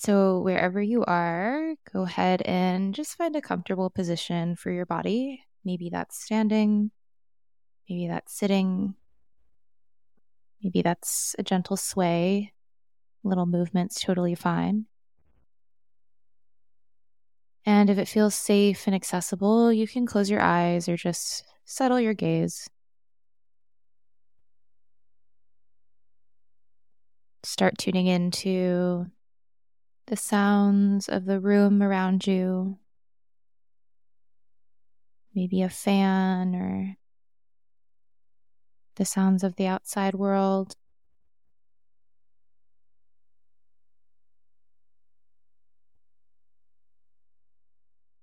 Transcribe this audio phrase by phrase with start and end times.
[0.00, 5.44] So, wherever you are, go ahead and just find a comfortable position for your body.
[5.62, 6.90] Maybe that's standing,
[7.86, 8.94] maybe that's sitting,
[10.62, 12.54] maybe that's a gentle sway.
[13.24, 14.86] Little movements, totally fine.
[17.66, 22.00] And if it feels safe and accessible, you can close your eyes or just settle
[22.00, 22.70] your gaze.
[27.42, 29.10] Start tuning into
[30.10, 32.76] the sounds of the room around you.
[35.32, 36.96] Maybe a fan or
[38.96, 40.74] the sounds of the outside world.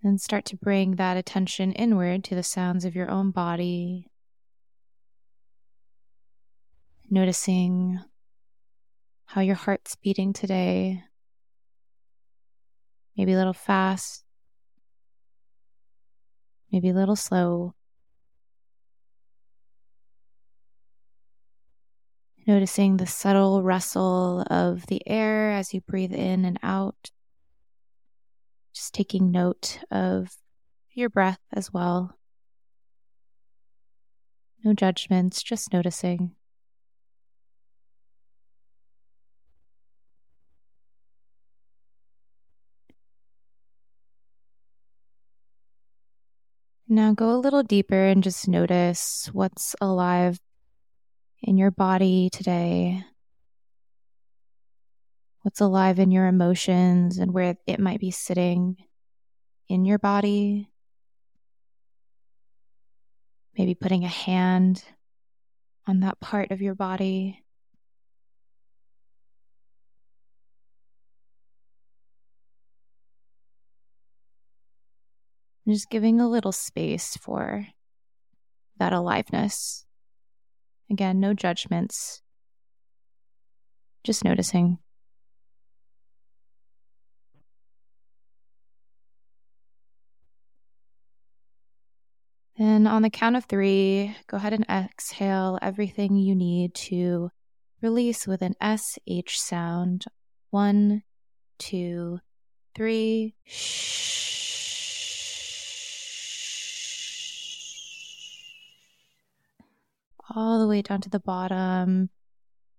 [0.03, 4.11] And start to bring that attention inward to the sounds of your own body.
[7.09, 8.01] Noticing
[9.27, 11.05] how your heart's beating today.
[13.17, 14.23] Maybe a little fast,
[16.71, 17.73] maybe a little slow.
[22.45, 27.11] Noticing the subtle rustle of the air as you breathe in and out.
[28.73, 30.37] Just taking note of
[30.93, 32.17] your breath as well.
[34.63, 36.36] No judgments, just noticing.
[46.89, 50.39] Now go a little deeper and just notice what's alive
[51.43, 53.03] in your body today.
[55.41, 58.77] What's alive in your emotions and where it might be sitting
[59.67, 60.69] in your body.
[63.57, 64.81] Maybe putting a hand
[65.87, 67.43] on that part of your body.
[75.67, 77.67] And just giving a little space for
[78.79, 79.85] that aliveness.
[80.89, 82.21] Again, no judgments,
[84.05, 84.77] just noticing.
[92.57, 97.29] Then on the count of three, go ahead and exhale everything you need to
[97.81, 100.05] release with an SH sound.
[100.49, 101.03] One,
[101.59, 102.19] two,
[102.73, 103.35] three.
[103.43, 104.36] Shh.
[110.35, 112.09] All the way down to the bottom,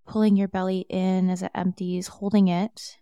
[0.06, 2.98] pulling your belly in as it empties, holding it.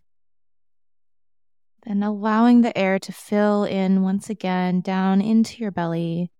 [1.84, 6.32] Then allowing the air to fill in once again down into your belly,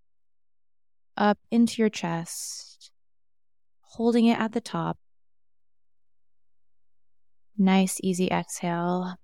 [1.16, 2.90] up into your chest,
[3.80, 4.98] holding it at the top.
[7.56, 9.16] Nice, easy exhale.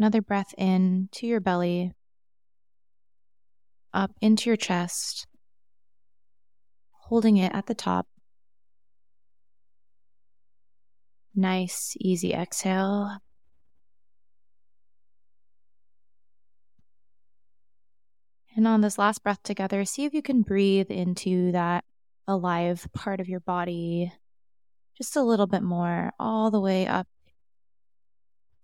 [0.00, 1.92] Another breath in to your belly,
[3.92, 5.26] up into your chest,
[6.90, 8.06] holding it at the top.
[11.34, 13.18] Nice, easy exhale.
[18.56, 21.84] And on this last breath together, see if you can breathe into that
[22.26, 24.10] alive part of your body
[24.96, 27.06] just a little bit more, all the way up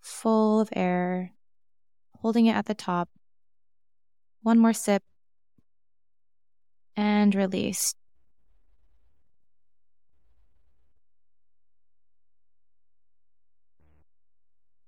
[0.06, 1.32] full of air,
[2.20, 3.08] holding it at the top.
[4.42, 5.02] One more sip
[6.96, 7.94] and release.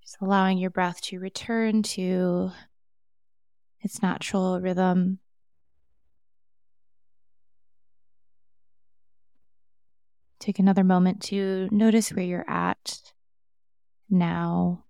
[0.02, 2.52] Just allowing your breath to return to
[3.80, 5.18] its natural rhythm.
[10.38, 13.00] Take another moment to notice where you're at
[14.08, 14.84] now.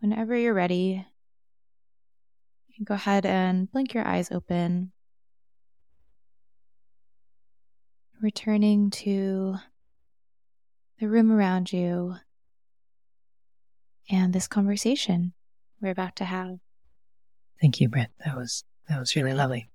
[0.00, 1.06] Whenever you're ready,
[2.68, 4.92] you can go ahead and blink your eyes open,
[8.22, 9.56] returning to
[10.98, 12.16] the room around you
[14.10, 15.32] and this conversation
[15.80, 16.58] we're about to have.
[17.60, 18.10] Thank you, Britt.
[18.24, 19.68] That was that was really lovely.